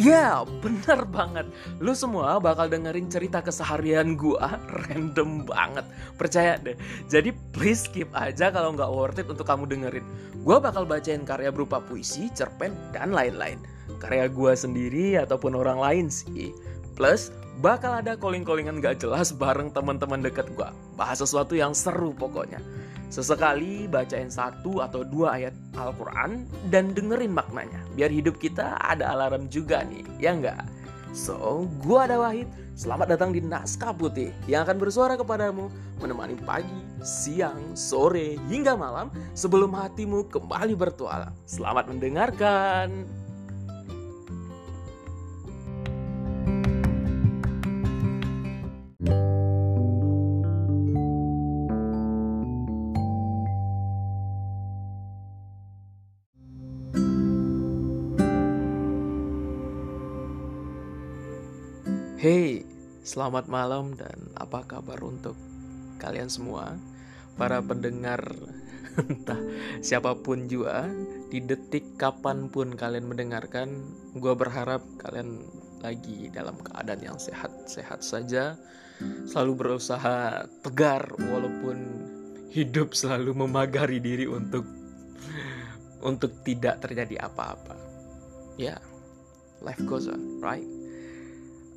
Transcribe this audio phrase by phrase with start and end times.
[0.00, 1.44] Ya, bener banget.
[1.76, 4.56] Lu semua bakal dengerin cerita keseharian gua
[4.88, 5.84] random banget.
[6.16, 6.72] Percaya deh.
[7.12, 10.06] Jadi please skip aja kalau nggak worth it untuk kamu dengerin.
[10.40, 13.60] Gua bakal bacain karya berupa puisi, cerpen, dan lain-lain.
[14.00, 16.48] Karya gua sendiri ataupun orang lain sih.
[16.96, 17.28] Plus,
[17.60, 20.72] bakal ada calling-callingan gak jelas bareng teman-teman deket gua.
[20.96, 22.64] Bahas sesuatu yang seru pokoknya.
[23.10, 27.82] Sesekali bacain satu atau dua ayat Al-Quran dan dengerin maknanya.
[27.98, 30.62] Biar hidup kita ada alarm juga nih, ya nggak?
[31.10, 32.46] So, gua ada Wahid.
[32.78, 35.68] Selamat datang di Naskah Putih yang akan bersuara kepadamu
[35.98, 41.34] menemani pagi, siang, sore, hingga malam sebelum hatimu kembali bertualang.
[41.44, 43.04] Selamat mendengarkan.
[62.20, 62.68] Hey,
[63.00, 65.40] selamat malam dan apa kabar untuk
[65.96, 66.76] kalian semua
[67.40, 68.20] Para pendengar
[69.08, 69.40] entah
[69.80, 70.84] siapa pun juga
[71.32, 73.72] Di detik kapan pun kalian mendengarkan
[74.20, 75.48] Gue berharap kalian
[75.80, 78.60] lagi dalam keadaan yang sehat-sehat saja
[79.24, 82.04] Selalu berusaha tegar walaupun
[82.52, 84.68] hidup selalu memagari diri untuk
[86.04, 87.76] untuk tidak terjadi apa-apa.
[88.60, 88.80] Ya, yeah,
[89.64, 90.79] life goes on, right?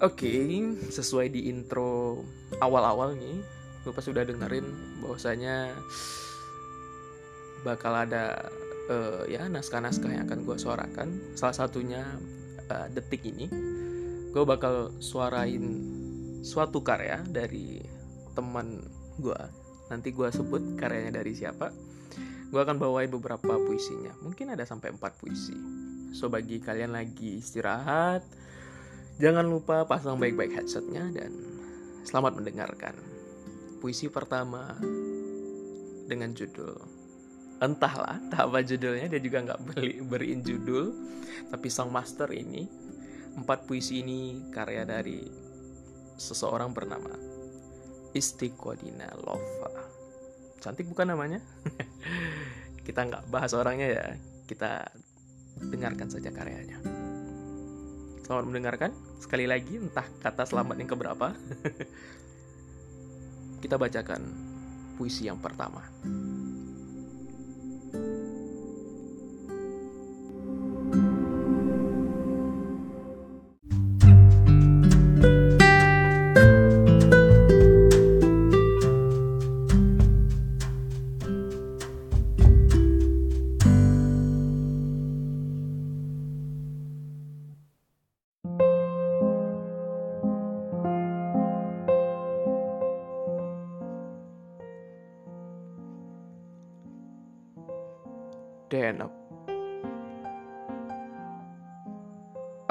[0.03, 0.59] Oke, okay,
[0.91, 2.19] sesuai di intro
[2.59, 3.39] awal-awal nih,
[3.87, 4.67] gue pas udah dengerin
[4.99, 5.71] bahwasanya
[7.63, 8.51] bakal ada
[8.91, 11.07] uh, ya naskah-naskah yang akan gue suarakan.
[11.39, 12.03] Salah satunya
[12.67, 13.47] uh, detik ini,
[14.35, 15.63] gue bakal suarain
[16.43, 17.79] suatu karya dari
[18.35, 18.83] teman
[19.23, 19.39] gue.
[19.87, 21.71] Nanti gue sebut karyanya dari siapa.
[22.51, 24.11] Gue akan bawain beberapa puisinya.
[24.19, 25.55] Mungkin ada sampai empat puisi.
[26.11, 28.27] So bagi kalian lagi istirahat,
[29.21, 31.29] Jangan lupa pasang baik-baik headsetnya dan
[32.01, 32.97] selamat mendengarkan.
[33.77, 34.73] Puisi pertama
[36.09, 36.73] dengan judul
[37.61, 38.17] entahlah.
[38.33, 40.89] Tak apa judulnya dia juga nggak beli beriin judul.
[41.53, 42.65] Tapi sang master ini
[43.37, 45.21] empat puisi ini karya dari
[46.17, 47.09] seseorang bernama
[48.13, 49.93] Istiqodina Lova
[50.63, 51.43] cantik bukan namanya?
[52.87, 54.05] Kita nggak bahas orangnya ya.
[54.47, 54.87] Kita
[55.59, 57.02] dengarkan saja karyanya
[58.23, 58.91] Selamat mendengarkan.
[59.19, 61.35] Sekali lagi, entah kata selamat yang keberapa.
[63.63, 64.21] Kita bacakan
[64.95, 65.83] puisi yang pertama.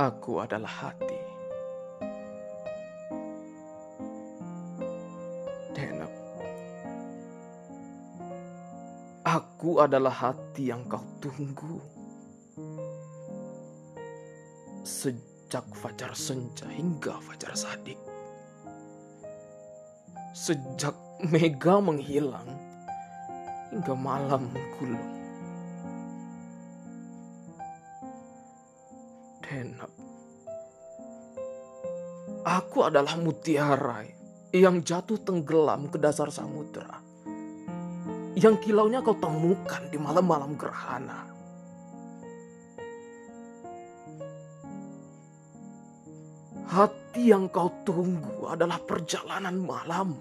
[0.02, 1.20] Aku adalah hati.
[5.70, 6.14] Denok.
[9.22, 11.78] Aku adalah hati yang kau tunggu.
[14.82, 18.02] Sejak fajar senja hingga fajar sadik.
[20.34, 20.98] Sejak
[21.30, 22.50] mega menghilang
[23.70, 25.21] hingga malam mengkulung.
[29.52, 29.92] Henap.
[32.42, 34.00] Aku adalah mutiara
[34.48, 37.04] yang jatuh tenggelam ke dasar samudera.
[38.32, 41.28] Yang kilaunya kau temukan di malam-malam gerhana.
[46.72, 50.16] Hati yang kau tunggu adalah perjalanan malam.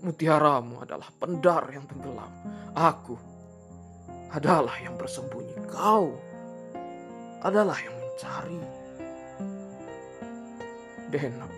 [0.00, 2.32] Mutiaramu adalah pendar yang tenggelam.
[2.72, 3.20] Aku
[4.32, 5.68] adalah yang bersembunyi.
[5.68, 6.29] Kau
[7.40, 8.60] adalah yang mencari.
[11.10, 11.48] Dena,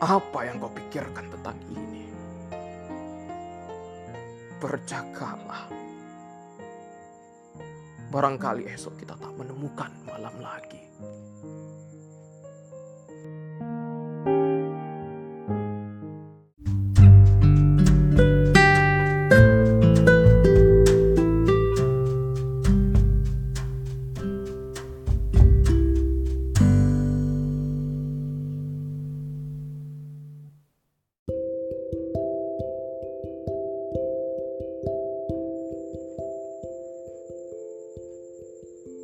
[0.00, 2.08] apa yang kau pikirkan tentang ini?
[4.62, 5.68] Berjagalah.
[8.08, 10.83] Barangkali esok kita tak menemukan malam lagi.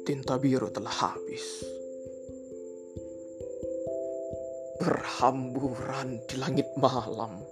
[0.07, 1.65] tinta biru telah habis.
[4.81, 7.43] Berhamburan di langit malam.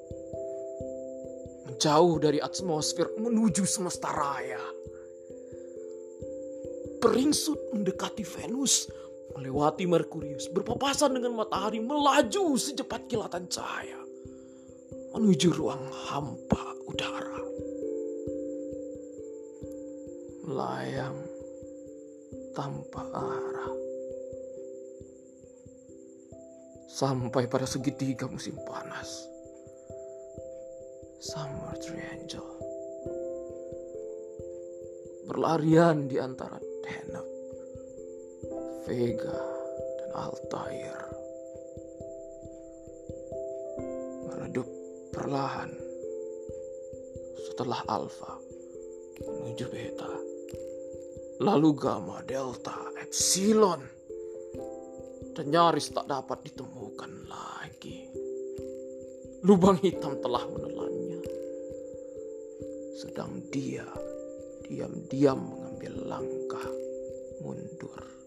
[1.69, 4.59] menjauh dari atmosfer menuju semesta raya.
[6.99, 8.91] Peringsut mendekati Venus,
[9.37, 14.09] melewati Merkurius, berpapasan dengan matahari, melaju secepat kilatan cahaya
[15.19, 17.43] menuju ruang hampa udara.
[20.49, 21.28] Layang
[22.59, 23.71] tanpa arah.
[26.91, 29.31] Sampai pada segitiga musim panas.
[31.23, 32.59] Summer Triangle.
[35.31, 37.29] Berlarian di antara Deneb,
[38.91, 39.39] Vega,
[40.03, 40.99] dan Altair.
[44.27, 44.67] Meredup
[45.15, 45.71] perlahan
[47.47, 48.35] setelah Alpha
[49.23, 50.28] menuju Beta
[51.39, 53.79] lalu gamma, delta, epsilon,
[55.39, 58.11] dan nyaris tak dapat ditemukan lagi.
[59.47, 61.23] Lubang hitam telah menelannya,
[62.99, 63.87] sedang dia
[64.67, 66.69] diam-diam mengambil langkah
[67.39, 68.18] mundur.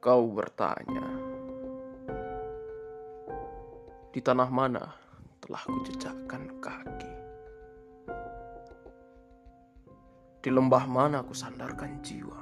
[0.00, 1.04] Kau bertanya,
[4.08, 4.80] di tanah mana
[5.44, 7.14] telah kujejakkan kaki?
[10.40, 12.40] Di lembah mana ku sandarkan jiwa?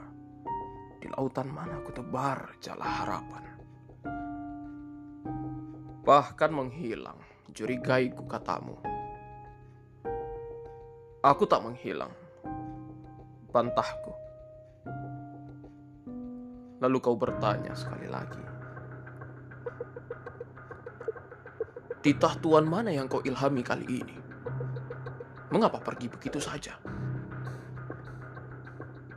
[1.03, 3.45] Di lautan mana ku tebar jala harapan?
[6.07, 7.19] Bahkan menghilang,
[7.51, 8.79] curigaiku katamu.
[11.27, 12.15] Aku tak menghilang,
[13.51, 14.28] bantahku.
[16.79, 18.45] Lalu kau bertanya sekali lagi.
[21.99, 24.17] Titah Tuhan mana yang kau ilhami kali ini?
[25.51, 26.79] Mengapa pergi begitu saja?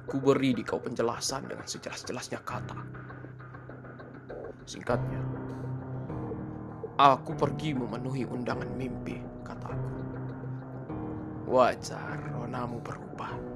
[0.10, 2.80] Ku beri di kau penjelasan dengan sejelas-jelasnya kata.
[4.66, 5.22] Singkatnya,
[6.98, 10.02] aku pergi memenuhi undangan mimpi, kataku.
[11.46, 13.51] Wajar ronamu berubah.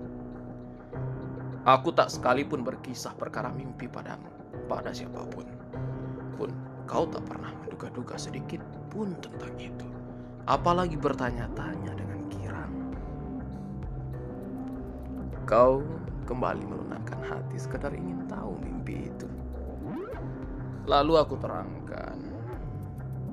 [1.65, 4.29] Aku tak sekalipun berkisah perkara mimpi padamu,
[4.69, 5.50] pada siapa pun.
[6.38, 6.53] Pun
[6.85, 8.62] kau tak pernah menduga-duga sedikit
[8.94, 9.89] pun tentang itu.
[10.45, 12.73] Apalagi bertanya-tanya dengan kirang.
[15.50, 15.81] Kau
[16.29, 19.25] kembali melunakkan hati sekadar ingin tahu mimpi itu.
[20.85, 22.17] Lalu aku terangkan.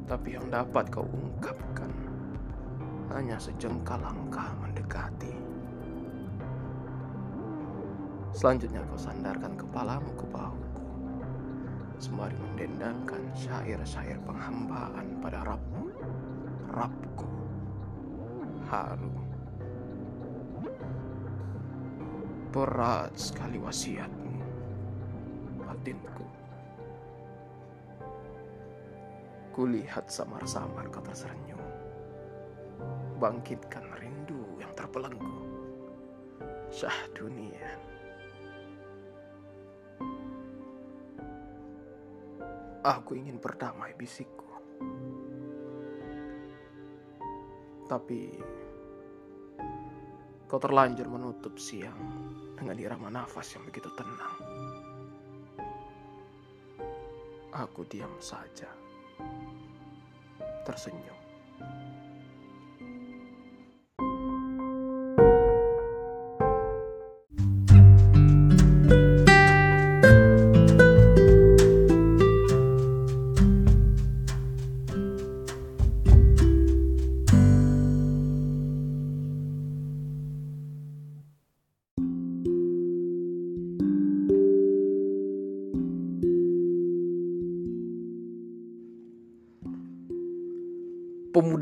[0.09, 1.93] Tapi yang dapat kau ungkapkan
[3.13, 5.42] hanya sejengkal langkah mendekati.
[8.33, 10.81] Selanjutnya kau sandarkan kepalamu ke bahuku.
[12.01, 15.85] Sembari mendendangkan syair-syair penghambaan pada Rabmu.
[16.73, 17.29] Rabku.
[18.73, 19.13] Haru.
[22.49, 24.33] Berat sekali wasiatmu.
[25.61, 26.27] Batinku.
[29.53, 31.61] Kulihat samar-samar kau tersenyum.
[33.21, 35.37] Bangkitkan rindu yang terbelenggu.
[36.73, 37.92] Syah dunia.
[42.83, 44.43] Aku ingin berdamai bisikku.
[47.87, 48.35] Tapi
[50.51, 51.95] kau terlanjur menutup siang
[52.59, 54.37] dengan irama nafas yang begitu tenang.
[57.55, 58.67] Aku diam saja,
[60.67, 61.22] tersenyum.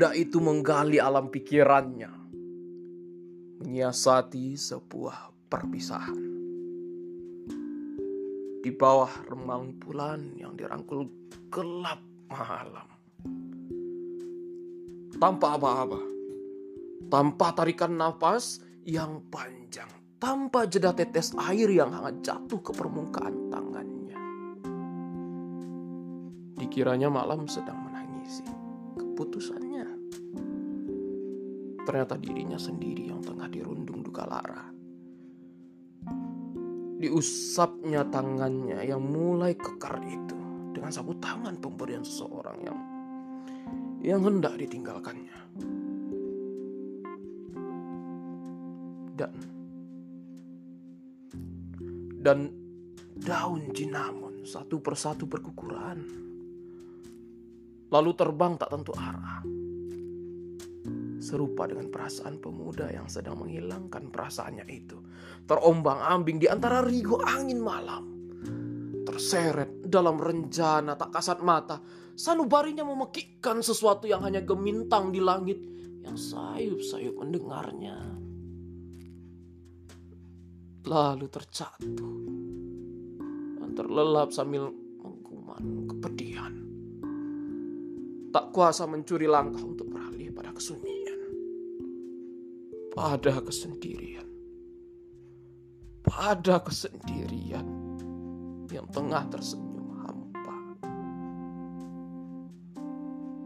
[0.01, 2.09] Pemuda itu menggali alam pikirannya,
[3.61, 6.21] menyiasati sebuah perpisahan.
[8.65, 11.05] Di bawah remang bulan yang dirangkul
[11.53, 12.01] gelap
[12.33, 12.89] malam.
[15.21, 16.01] Tanpa apa-apa,
[17.05, 24.17] tanpa tarikan nafas yang panjang, tanpa jeda tetes air yang hangat jatuh ke permukaan tangannya.
[26.57, 28.41] Dikiranya malam sedang menangisi
[28.97, 29.90] keputusannya.
[31.81, 34.69] Ternyata dirinya sendiri yang tengah dirundung duka lara.
[37.01, 40.37] Diusapnya tangannya yang mulai kekar itu
[40.69, 42.77] dengan sapu tangan pemberian seseorang yang
[44.01, 45.37] yang hendak ditinggalkannya.
[49.17, 49.31] Dan
[52.21, 52.39] dan
[53.17, 56.05] daun cinnamon satu persatu berkukuran.
[57.91, 59.60] Lalu terbang tak tentu arah.
[61.31, 64.99] Serupa dengan perasaan pemuda yang sedang menghilangkan perasaannya itu.
[65.47, 68.03] Terombang-ambing di antara rigo angin malam.
[69.07, 71.79] Terseret dalam rencana tak kasat mata.
[72.19, 75.55] Sanubarinya memekikkan sesuatu yang hanya gemintang di langit.
[76.03, 77.95] Yang sayup-sayup mendengarnya.
[80.83, 82.15] Lalu terjatuh.
[83.55, 84.67] Dan terlelap sambil
[84.99, 86.53] mengkuman kepedihan.
[88.35, 90.90] Tak kuasa mencuri langkah untuk beralih pada kesunyian.
[92.91, 94.27] Pada kesendirian.
[96.03, 97.63] Pada kesendirian
[98.67, 100.57] yang tengah tersenyum hampa.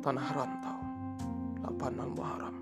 [0.01, 0.81] Tanah Rantau,
[1.61, 2.57] 8 Muharram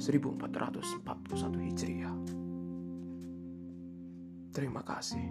[0.00, 2.16] 1441 Hijriah.
[4.56, 5.28] Terima kasih.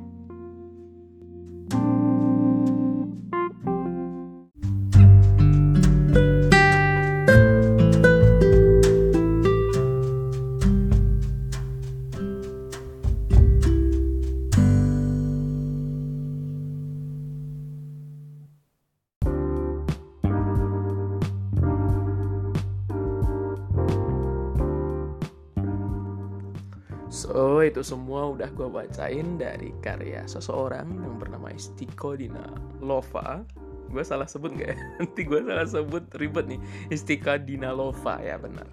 [27.35, 32.47] So itu semua udah gue bacain dari karya seseorang yang bernama Istiko Dina
[32.79, 33.43] Lova.
[33.91, 34.77] Gue salah sebut gak ya?
[35.03, 36.63] Nanti gue salah sebut ribet nih.
[36.95, 38.63] Istika Dina Lova ya benar.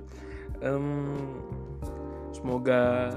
[0.63, 1.43] Um,
[2.31, 3.11] Semoga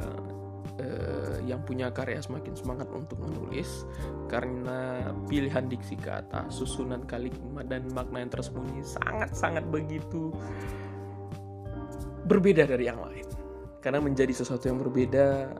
[0.81, 3.85] uh, yang punya karya semakin semangat untuk menulis
[4.25, 10.33] Karena pilihan diksi kata, susunan kalimat dan makna yang tersembunyi sangat-sangat begitu
[12.25, 13.24] berbeda dari yang lain
[13.85, 15.53] karena menjadi sesuatu yang berbeda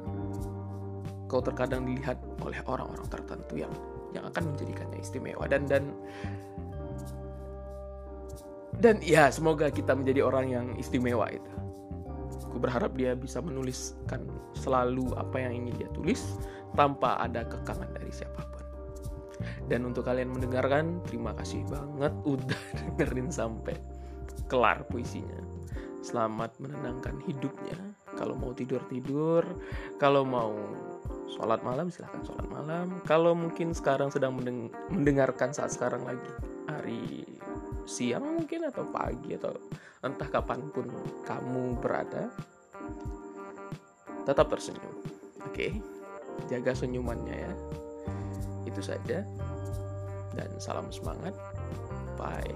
[1.29, 3.70] kau terkadang dilihat oleh orang-orang tertentu yang
[4.17, 5.46] yang akan menjadikannya istimewa.
[5.46, 5.94] Dan dan
[8.82, 11.53] dan ya semoga kita menjadi orang yang istimewa itu.
[12.50, 14.25] Aku berharap dia bisa menuliskan
[14.58, 16.41] selalu apa yang ingin dia tulis
[16.74, 18.65] tanpa ada kekangan dari siapa pun.
[19.70, 22.62] Dan untuk kalian mendengarkan terima kasih banget udah
[22.98, 23.77] dengerin sampai
[24.50, 25.38] kelar puisinya.
[26.01, 29.43] Selamat menenangkan hidupnya kalau mau tidur tidur.
[30.01, 30.55] Kalau mau
[31.29, 33.00] sholat malam silahkan sholat malam.
[33.03, 36.31] Kalau mungkin sekarang sedang mendeng mendengarkan saat sekarang lagi
[36.65, 37.27] hari
[37.86, 39.53] siang mungkin atau pagi atau
[40.01, 40.89] entah kapan pun
[41.27, 42.34] kamu berada
[44.25, 44.95] tetap tersenyum.
[45.45, 45.53] Oke?
[45.53, 45.72] Okay?
[46.51, 47.53] jaga senyumannya ya.
[48.67, 49.24] Itu saja.
[50.36, 51.31] Dan salam semangat.
[52.19, 52.51] Bye